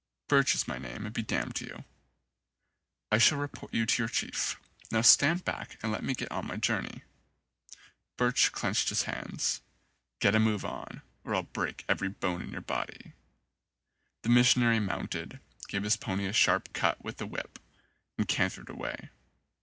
"Birch 0.27 0.55
is 0.55 0.67
my 0.67 0.79
name 0.79 1.05
and 1.05 1.13
be 1.13 1.21
damned 1.21 1.53
to 1.57 1.63
you." 1.65 1.85
"I 3.11 3.19
shall 3.19 3.37
report 3.37 3.71
you 3.71 3.85
to 3.85 4.01
your 4.01 4.09
chief. 4.09 4.59
Now 4.89 5.01
stand 5.01 5.45
back 5.45 5.77
and 5.83 5.91
let 5.91 6.03
me 6.03 6.15
get 6.15 6.31
on 6.31 6.47
my 6.47 6.55
journey." 6.57 7.03
92 7.03 7.03
GOD'S 7.03 7.75
TEUTH 7.75 8.17
Birch 8.17 8.51
clenched 8.51 8.89
his 8.89 9.03
hands. 9.03 9.61
"Get 10.19 10.33
a 10.33 10.39
move 10.39 10.65
on 10.65 11.03
or 11.23 11.35
I'll 11.35 11.43
break 11.43 11.85
every 11.87 12.09
bone 12.09 12.41
in 12.41 12.49
your 12.49 12.61
body." 12.61 13.13
The 14.23 14.29
missionary 14.29 14.79
mounted, 14.79 15.39
gave 15.67 15.83
his 15.83 15.97
pony 15.97 16.25
a 16.25 16.33
sharp 16.33 16.73
cut 16.73 17.03
with 17.03 17.17
the 17.17 17.27
whip, 17.27 17.59
and 18.17 18.27
cantered 18.27 18.69
away. 18.69 19.11